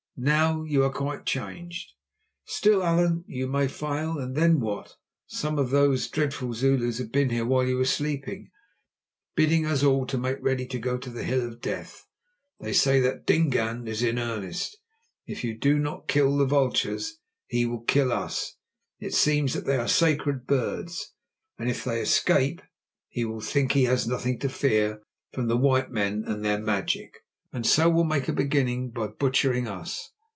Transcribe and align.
Now 0.23 0.61
you 0.63 0.83
are 0.83 0.91
quite 0.93 1.25
changed. 1.25 1.93
Still, 2.45 2.83
Allan, 2.83 3.23
you 3.25 3.47
may 3.47 3.67
fail, 3.67 4.19
and 4.19 4.35
then—what? 4.35 4.95
Some 5.25 5.57
of 5.57 5.71
those 5.71 6.07
dreadful 6.07 6.53
Zulus 6.53 6.99
have 6.99 7.11
been 7.11 7.31
here 7.31 7.43
while 7.43 7.63
you 7.63 7.75
were 7.77 7.85
sleeping, 7.85 8.51
bidding 9.35 9.65
us 9.65 9.81
all 9.81 10.05
make 10.19 10.37
ready 10.39 10.67
to 10.67 10.77
go 10.77 10.99
to 10.99 11.09
the 11.09 11.23
Hill 11.23 11.41
of 11.47 11.59
Death. 11.59 12.05
They 12.59 12.71
say 12.71 12.99
that 12.99 13.25
Dingaan 13.25 13.87
is 13.87 14.03
in 14.03 14.19
earnest. 14.19 14.77
If 15.25 15.43
you 15.43 15.57
do 15.57 15.79
not 15.79 16.07
kill 16.07 16.37
the 16.37 16.45
vultures, 16.45 17.17
he 17.47 17.65
will 17.65 17.81
kill 17.81 18.13
us. 18.13 18.57
It 18.99 19.15
seems 19.15 19.53
that 19.53 19.65
they 19.65 19.77
are 19.77 19.87
sacred 19.87 20.45
birds, 20.45 21.15
and 21.57 21.67
if 21.67 21.83
they 21.83 21.99
escape 21.99 22.61
he 23.09 23.25
will 23.25 23.41
think 23.41 23.71
he 23.71 23.85
has 23.85 24.05
nothing 24.07 24.37
to 24.41 24.49
fear 24.49 25.01
from 25.33 25.47
the 25.47 25.57
white 25.57 25.89
men 25.89 26.23
and 26.27 26.45
their 26.45 26.59
magic, 26.59 27.17
and 27.53 27.65
so 27.65 27.89
will 27.89 28.05
make 28.05 28.29
a 28.29 28.31
beginning 28.33 28.89
by 28.91 29.05
butchering 29.07 29.67
us. 29.67 30.13